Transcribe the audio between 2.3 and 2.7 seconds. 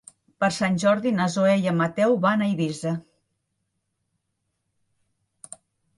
a